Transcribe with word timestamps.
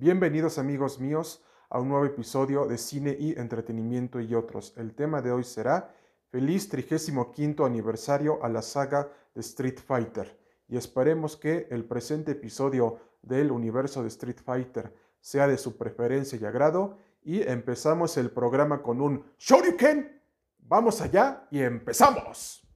Bienvenidos 0.00 0.58
amigos 0.58 1.00
míos 1.00 1.42
a 1.68 1.80
un 1.80 1.88
nuevo 1.88 2.04
episodio 2.04 2.66
de 2.66 2.78
Cine 2.78 3.16
y 3.18 3.36
Entretenimiento 3.36 4.20
y 4.20 4.32
otros. 4.32 4.72
El 4.76 4.94
tema 4.94 5.20
de 5.22 5.32
hoy 5.32 5.42
será 5.42 5.92
Feliz 6.30 6.68
35 6.68 7.66
aniversario 7.66 8.38
a 8.44 8.48
la 8.48 8.62
saga 8.62 9.10
de 9.34 9.40
Street 9.40 9.80
Fighter 9.84 10.38
y 10.68 10.76
esperemos 10.76 11.36
que 11.36 11.66
el 11.72 11.84
presente 11.84 12.30
episodio 12.30 13.00
del 13.22 13.50
universo 13.50 14.02
de 14.02 14.08
Street 14.08 14.38
Fighter 14.40 14.94
sea 15.20 15.48
de 15.48 15.58
su 15.58 15.76
preferencia 15.76 16.38
y 16.40 16.44
agrado 16.44 16.96
y 17.24 17.42
empezamos 17.42 18.16
el 18.18 18.30
programa 18.30 18.84
con 18.84 19.00
un 19.00 19.24
Shoryuken. 19.36 20.22
Vamos 20.60 21.00
allá 21.00 21.48
y 21.50 21.58
empezamos. 21.58 22.67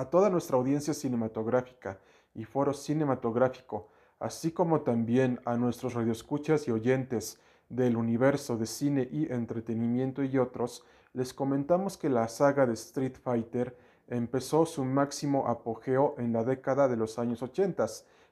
A 0.00 0.08
toda 0.08 0.30
nuestra 0.30 0.56
audiencia 0.56 0.94
cinematográfica 0.94 1.98
y 2.34 2.44
foro 2.44 2.72
cinematográfico, 2.72 3.90
así 4.18 4.50
como 4.50 4.80
también 4.80 5.38
a 5.44 5.58
nuestros 5.58 5.92
radioescuchas 5.92 6.66
y 6.66 6.70
oyentes 6.70 7.38
del 7.68 7.98
universo 7.98 8.56
de 8.56 8.64
cine 8.64 9.06
y 9.12 9.30
entretenimiento 9.30 10.24
y 10.24 10.38
otros, 10.38 10.86
les 11.12 11.34
comentamos 11.34 11.98
que 11.98 12.08
la 12.08 12.28
saga 12.28 12.64
de 12.64 12.72
Street 12.72 13.16
Fighter 13.22 13.76
empezó 14.08 14.64
su 14.64 14.86
máximo 14.86 15.48
apogeo 15.48 16.14
en 16.16 16.32
la 16.32 16.44
década 16.44 16.88
de 16.88 16.96
los 16.96 17.18
años 17.18 17.42
80, 17.42 17.84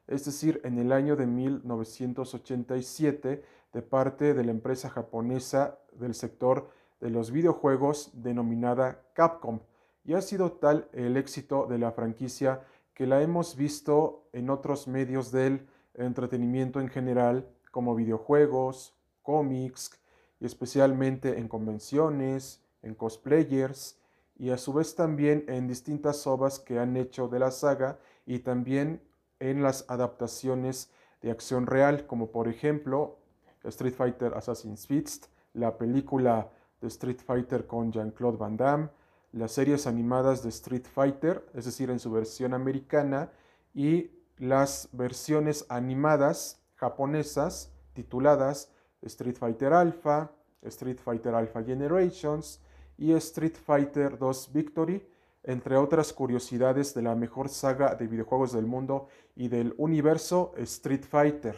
es 0.06 0.24
decir, 0.24 0.62
en 0.64 0.78
el 0.78 0.90
año 0.90 1.16
de 1.16 1.26
1987, 1.26 3.44
de 3.74 3.82
parte 3.82 4.32
de 4.32 4.42
la 4.42 4.52
empresa 4.52 4.88
japonesa 4.88 5.80
del 5.92 6.14
sector 6.14 6.70
de 6.98 7.10
los 7.10 7.30
videojuegos 7.30 8.10
denominada 8.14 9.02
Capcom 9.12 9.60
y 10.08 10.14
ha 10.14 10.22
sido 10.22 10.52
tal 10.52 10.88
el 10.94 11.18
éxito 11.18 11.66
de 11.66 11.76
la 11.76 11.92
franquicia 11.92 12.62
que 12.94 13.06
la 13.06 13.20
hemos 13.20 13.56
visto 13.56 14.26
en 14.32 14.48
otros 14.48 14.88
medios 14.88 15.30
del 15.30 15.68
entretenimiento 15.92 16.80
en 16.80 16.88
general, 16.88 17.46
como 17.70 17.94
videojuegos, 17.94 18.96
cómics, 19.22 20.00
y 20.40 20.46
especialmente 20.46 21.38
en 21.38 21.46
convenciones, 21.46 22.64
en 22.80 22.94
cosplayers, 22.94 24.00
y 24.38 24.48
a 24.48 24.56
su 24.56 24.72
vez 24.72 24.94
también 24.94 25.44
en 25.46 25.68
distintas 25.68 26.26
obras 26.26 26.58
que 26.58 26.78
han 26.78 26.96
hecho 26.96 27.28
de 27.28 27.40
la 27.40 27.50
saga 27.50 27.98
y 28.24 28.38
también 28.38 29.02
en 29.40 29.62
las 29.62 29.84
adaptaciones 29.90 30.90
de 31.20 31.32
acción 31.32 31.66
real, 31.66 32.06
como 32.06 32.30
por 32.30 32.48
ejemplo 32.48 33.18
Street 33.62 33.92
Fighter 33.94 34.32
Assassin's 34.32 34.86
Fist, 34.86 35.26
la 35.52 35.76
película 35.76 36.50
de 36.80 36.88
Street 36.88 37.18
Fighter 37.22 37.66
con 37.66 37.92
Jean-Claude 37.92 38.38
Van 38.38 38.56
Damme, 38.56 38.88
las 39.32 39.52
series 39.52 39.86
animadas 39.86 40.42
de 40.42 40.48
Street 40.48 40.86
Fighter, 40.92 41.44
es 41.54 41.64
decir, 41.64 41.90
en 41.90 41.98
su 41.98 42.10
versión 42.10 42.54
americana, 42.54 43.30
y 43.74 44.10
las 44.38 44.88
versiones 44.92 45.66
animadas 45.68 46.62
japonesas 46.76 47.72
tituladas 47.92 48.72
Street 49.02 49.36
Fighter 49.36 49.72
Alpha, 49.72 50.32
Street 50.62 50.98
Fighter 50.98 51.34
Alpha 51.34 51.62
Generations 51.62 52.60
y 52.96 53.12
Street 53.12 53.54
Fighter 53.54 54.18
2 54.18 54.52
Victory, 54.52 55.08
entre 55.44 55.76
otras 55.76 56.12
curiosidades 56.12 56.94
de 56.94 57.02
la 57.02 57.14
mejor 57.14 57.48
saga 57.48 57.94
de 57.94 58.06
videojuegos 58.06 58.52
del 58.52 58.66
mundo 58.66 59.08
y 59.36 59.48
del 59.48 59.74
universo 59.78 60.52
Street 60.56 61.04
Fighter. 61.04 61.56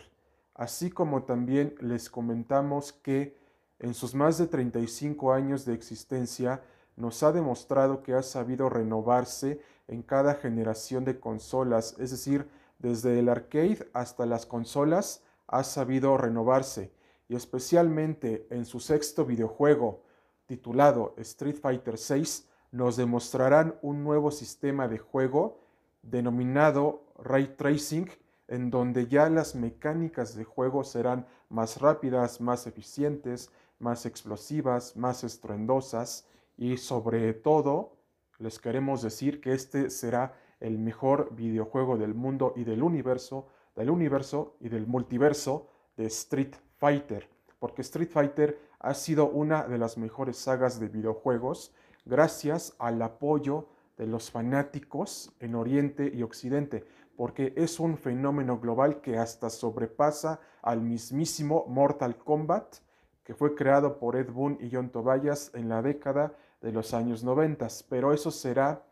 Así 0.54 0.90
como 0.90 1.22
también 1.22 1.74
les 1.80 2.10
comentamos 2.10 2.92
que 2.92 3.38
en 3.78 3.94
sus 3.94 4.14
más 4.14 4.36
de 4.36 4.46
35 4.46 5.32
años 5.32 5.64
de 5.64 5.72
existencia, 5.72 6.62
nos 7.00 7.22
ha 7.22 7.32
demostrado 7.32 8.02
que 8.02 8.14
ha 8.14 8.22
sabido 8.22 8.68
renovarse 8.68 9.60
en 9.88 10.02
cada 10.02 10.34
generación 10.34 11.04
de 11.04 11.18
consolas, 11.18 11.96
es 11.98 12.10
decir, 12.10 12.48
desde 12.78 13.18
el 13.18 13.28
arcade 13.28 13.88
hasta 13.92 14.26
las 14.26 14.46
consolas 14.46 15.22
ha 15.46 15.64
sabido 15.64 16.16
renovarse 16.16 16.92
y 17.28 17.34
especialmente 17.34 18.46
en 18.50 18.64
su 18.64 18.80
sexto 18.80 19.24
videojuego 19.24 20.02
titulado 20.46 21.14
Street 21.16 21.56
Fighter 21.56 21.96
VI 21.96 22.24
nos 22.72 22.96
demostrarán 22.96 23.76
un 23.82 24.04
nuevo 24.04 24.30
sistema 24.30 24.88
de 24.88 24.98
juego 24.98 25.60
denominado 26.02 27.04
Ray 27.18 27.54
Tracing 27.56 28.08
en 28.48 28.70
donde 28.70 29.06
ya 29.06 29.28
las 29.28 29.54
mecánicas 29.54 30.34
de 30.34 30.44
juego 30.44 30.84
serán 30.84 31.26
más 31.48 31.80
rápidas, 31.80 32.40
más 32.40 32.66
eficientes, 32.66 33.50
más 33.78 34.06
explosivas, 34.06 34.96
más 34.96 35.24
estruendosas 35.24 36.26
y 36.60 36.76
sobre 36.76 37.32
todo 37.32 37.96
les 38.38 38.58
queremos 38.58 39.00
decir 39.00 39.40
que 39.40 39.54
este 39.54 39.88
será 39.88 40.34
el 40.60 40.78
mejor 40.78 41.34
videojuego 41.34 41.96
del 41.96 42.14
mundo 42.14 42.52
y 42.54 42.64
del 42.64 42.82
universo, 42.82 43.48
del 43.74 43.88
universo 43.88 44.56
y 44.60 44.68
del 44.68 44.86
multiverso 44.86 45.68
de 45.96 46.04
Street 46.06 46.54
Fighter, 46.76 47.30
porque 47.58 47.80
Street 47.80 48.10
Fighter 48.10 48.60
ha 48.78 48.92
sido 48.92 49.30
una 49.30 49.66
de 49.66 49.78
las 49.78 49.96
mejores 49.96 50.36
sagas 50.36 50.78
de 50.78 50.88
videojuegos 50.88 51.74
gracias 52.04 52.74
al 52.78 53.00
apoyo 53.00 53.68
de 53.96 54.06
los 54.06 54.30
fanáticos 54.30 55.32
en 55.40 55.54
Oriente 55.54 56.12
y 56.14 56.22
Occidente, 56.22 56.84
porque 57.16 57.54
es 57.56 57.80
un 57.80 57.96
fenómeno 57.96 58.58
global 58.60 59.00
que 59.00 59.16
hasta 59.16 59.48
sobrepasa 59.48 60.40
al 60.60 60.82
mismísimo 60.82 61.64
Mortal 61.68 62.18
Kombat, 62.18 62.76
que 63.24 63.34
fue 63.34 63.54
creado 63.54 63.98
por 63.98 64.16
Ed 64.16 64.30
Boon 64.30 64.58
y 64.60 64.70
John 64.70 64.90
Tobias 64.90 65.52
en 65.54 65.70
la 65.70 65.80
década 65.80 66.34
de 66.60 66.72
los 66.72 66.94
años 66.94 67.24
90, 67.24 67.66
pero 67.88 68.12
eso 68.12 68.30
será 68.30 68.84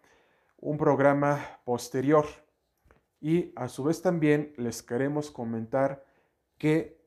un 0.61 0.77
programa 0.77 1.61
posterior. 1.65 2.27
Y 3.21 3.53
a 3.57 3.69
su 3.69 3.85
vez 3.85 4.01
también 4.03 4.53
les 4.57 4.83
queremos 4.83 5.31
comentar 5.31 6.05
que 6.57 6.99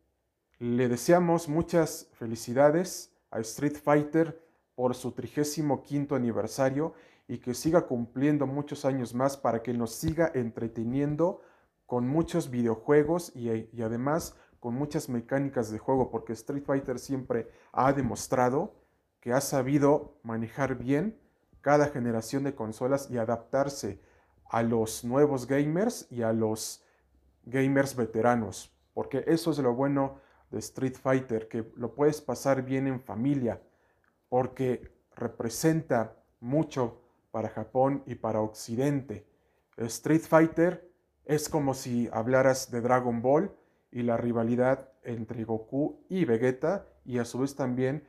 le 0.60 0.88
deseamos 0.88 1.48
muchas 1.48 2.10
felicidades 2.14 3.14
a 3.32 3.40
Street 3.40 3.78
Fighter 3.82 4.42
por 4.76 4.96
su 4.96 5.12
35 5.12 6.16
aniversario 6.16 6.94
y 7.28 7.38
que 7.38 7.54
siga 7.54 7.88
cumpliendo 7.88 8.46
muchos 8.46 8.86
años 8.86 9.14
más 9.14 9.38
para 9.38 9.64
que 9.64 9.74
nos 9.74 9.96
siga 9.96 10.32
entreteniendo 10.34 11.42
con 11.86 12.08
muchos 12.08 12.50
videojuegos 12.50 13.32
y, 13.36 13.50
y 13.72 13.82
además 13.82 14.36
con 14.60 14.76
muchas 14.76 15.10
mecánicas 15.10 15.72
de 15.72 15.80
juego, 15.80 16.12
porque 16.12 16.34
Street 16.34 16.64
Fighter 16.64 17.00
siempre 17.00 17.50
ha 17.72 17.92
demostrado 17.94 18.81
que 19.22 19.32
ha 19.32 19.40
sabido 19.40 20.18
manejar 20.24 20.76
bien 20.76 21.18
cada 21.62 21.88
generación 21.88 22.44
de 22.44 22.56
consolas 22.56 23.10
y 23.10 23.18
adaptarse 23.18 24.02
a 24.50 24.64
los 24.64 25.06
nuevos 25.06 25.48
gamers 25.48 26.08
y 26.10 26.24
a 26.24 26.34
los 26.34 26.84
gamers 27.46 27.96
veteranos, 27.96 28.76
porque 28.94 29.24
eso 29.28 29.52
es 29.52 29.60
lo 29.60 29.74
bueno 29.74 30.20
de 30.50 30.60
Street 30.60 30.96
Fighter, 31.02 31.48
que 31.48 31.72
lo 31.76 31.96
puedes 31.96 32.20
pasar 32.20 32.64
bien 32.64 32.88
en 32.88 33.00
familia, 33.00 33.62
porque 34.28 34.92
representa 35.16 36.18
mucho 36.40 37.02
para 37.32 37.50
Japón 37.50 38.04
y 38.06 38.16
para 38.16 38.42
Occidente. 38.42 39.26
Street 39.78 40.22
Fighter 40.22 40.92
es 41.26 41.48
como 41.48 41.74
si 41.74 42.10
hablaras 42.12 42.72
de 42.72 42.82
Dragon 42.82 43.22
Ball 43.22 43.56
y 43.92 44.04
la 44.04 44.18
rivalidad 44.18 44.90
entre 45.04 45.44
Goku 45.44 46.04
y 46.10 46.26
Vegeta 46.26 46.88
y 47.06 47.20
a 47.20 47.26
su 47.26 47.40
vez 47.40 47.56
también 47.56 48.08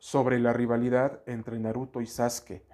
sobre 0.00 0.38
la 0.40 0.52
rivalidad 0.54 1.20
entre 1.26 1.58
Naruto 1.58 2.00
y 2.00 2.06
Sasuke, 2.06 2.64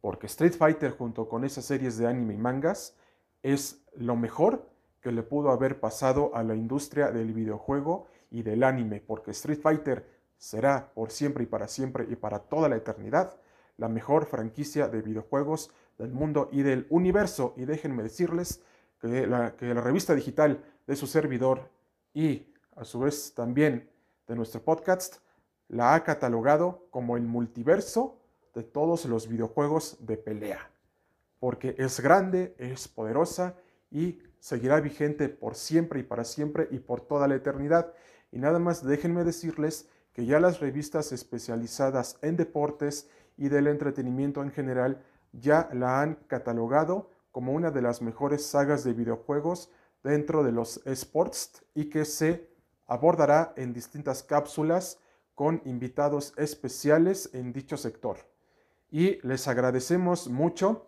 porque 0.00 0.26
Street 0.26 0.52
Fighter 0.52 0.90
junto 0.90 1.28
con 1.28 1.44
esas 1.44 1.64
series 1.64 1.96
de 1.96 2.08
anime 2.08 2.34
y 2.34 2.38
mangas 2.38 2.96
es 3.42 3.84
lo 3.94 4.16
mejor 4.16 4.68
que 5.00 5.12
le 5.12 5.22
pudo 5.22 5.50
haber 5.50 5.78
pasado 5.80 6.34
a 6.34 6.42
la 6.42 6.56
industria 6.56 7.12
del 7.12 7.32
videojuego 7.32 8.08
y 8.30 8.42
del 8.42 8.64
anime, 8.64 9.00
porque 9.00 9.30
Street 9.30 9.60
Fighter 9.60 10.08
será 10.36 10.92
por 10.92 11.12
siempre 11.12 11.44
y 11.44 11.46
para 11.46 11.68
siempre 11.68 12.04
y 12.10 12.16
para 12.16 12.40
toda 12.40 12.68
la 12.68 12.76
eternidad 12.76 13.38
la 13.76 13.88
mejor 13.88 14.26
franquicia 14.26 14.88
de 14.88 15.02
videojuegos 15.02 15.70
del 15.98 16.12
mundo 16.12 16.48
y 16.50 16.62
del 16.62 16.86
universo. 16.90 17.54
Y 17.56 17.64
déjenme 17.64 18.02
decirles 18.02 18.60
que 19.00 19.26
la, 19.26 19.56
que 19.56 19.72
la 19.72 19.80
revista 19.80 20.14
digital 20.14 20.64
de 20.86 20.96
su 20.96 21.06
servidor 21.06 21.70
y 22.12 22.46
a 22.76 22.84
su 22.84 23.00
vez 23.00 23.34
también 23.34 23.88
de 24.26 24.34
nuestro 24.36 24.62
podcast 24.62 25.18
la 25.72 25.94
ha 25.94 26.04
catalogado 26.04 26.86
como 26.90 27.16
el 27.16 27.22
multiverso 27.22 28.18
de 28.54 28.62
todos 28.62 29.06
los 29.06 29.26
videojuegos 29.26 29.96
de 30.00 30.18
pelea, 30.18 30.70
porque 31.40 31.74
es 31.78 31.98
grande, 32.00 32.54
es 32.58 32.88
poderosa 32.88 33.56
y 33.90 34.18
seguirá 34.38 34.80
vigente 34.80 35.30
por 35.30 35.54
siempre 35.54 36.00
y 36.00 36.02
para 36.02 36.24
siempre 36.24 36.68
y 36.70 36.78
por 36.78 37.00
toda 37.00 37.26
la 37.26 37.36
eternidad. 37.36 37.94
Y 38.30 38.38
nada 38.38 38.58
más 38.58 38.84
déjenme 38.84 39.24
decirles 39.24 39.88
que 40.12 40.26
ya 40.26 40.38
las 40.40 40.60
revistas 40.60 41.10
especializadas 41.10 42.18
en 42.20 42.36
deportes 42.36 43.08
y 43.38 43.48
del 43.48 43.66
entretenimiento 43.66 44.42
en 44.42 44.50
general 44.50 45.02
ya 45.32 45.70
la 45.72 46.02
han 46.02 46.16
catalogado 46.26 47.08
como 47.30 47.52
una 47.52 47.70
de 47.70 47.80
las 47.80 48.02
mejores 48.02 48.44
sagas 48.44 48.84
de 48.84 48.92
videojuegos 48.92 49.70
dentro 50.04 50.44
de 50.44 50.52
los 50.52 50.86
esports 50.86 51.64
y 51.74 51.86
que 51.86 52.04
se 52.04 52.50
abordará 52.86 53.54
en 53.56 53.72
distintas 53.72 54.22
cápsulas 54.22 54.98
con 55.34 55.62
invitados 55.64 56.34
especiales 56.36 57.30
en 57.32 57.52
dicho 57.52 57.76
sector. 57.76 58.18
Y 58.90 59.26
les 59.26 59.48
agradecemos 59.48 60.28
mucho 60.28 60.86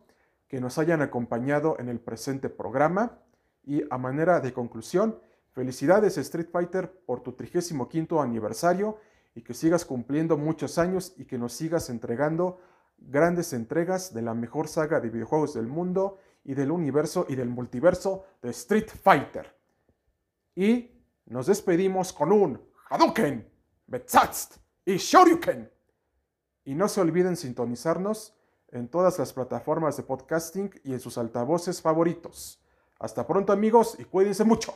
que 0.49 0.61
nos 0.61 0.79
hayan 0.79 1.03
acompañado 1.03 1.77
en 1.79 1.89
el 1.89 2.01
presente 2.01 2.49
programa. 2.49 3.19
Y 3.65 3.83
a 3.91 3.99
manera 3.99 4.41
de 4.41 4.53
conclusión, 4.53 5.19
felicidades 5.53 6.19
Street 6.19 6.49
Fighter 6.53 6.93
por 7.07 7.23
tu 7.23 7.33
35 7.33 8.21
aniversario 8.21 8.99
y 9.35 9.43
que 9.43 9.55
sigas 9.55 9.85
cumpliendo 9.85 10.37
muchos 10.37 10.79
años 10.79 11.15
y 11.17 11.25
que 11.25 11.39
nos 11.39 11.55
sigas 11.55 11.91
entregando 11.91 12.59
grandes 12.99 13.53
entregas 13.53 14.15
de 14.15 14.23
la 14.23 14.35
mejor 14.35 14.69
saga 14.69 15.01
de 15.01 15.11
videojuegos 15.11 15.55
del 15.55 15.67
mundo 15.67 16.19
y 16.45 16.55
del 16.55 16.71
universo 16.71 17.27
y 17.29 17.35
del 17.35 17.49
multiverso 17.49 18.25
de 18.43 18.51
Street 18.51 18.89
Fighter. 19.03 19.57
Y 20.55 20.91
nos 21.27 21.47
despedimos 21.47 22.13
con 22.13 22.33
un 22.33 22.61
Hadouken, 22.91 23.49
Metsatst 23.87 24.57
y 24.85 24.97
Shoryuken. 24.97 25.71
Y 26.65 26.75
no 26.75 26.89
se 26.89 27.01
olviden 27.01 27.37
sintonizarnos 27.37 28.35
en 28.69 28.89
todas 28.89 29.19
las 29.19 29.33
plataformas 29.33 29.97
de 29.97 30.03
podcasting 30.03 30.71
y 30.83 30.93
en 30.93 31.01
sus 31.01 31.19
altavoces 31.19 31.81
favoritos. 31.81 32.61
Hasta 32.99 33.27
pronto 33.27 33.53
amigos 33.53 33.97
y 33.99 34.05
cuídense 34.05 34.45
mucho. 34.45 34.75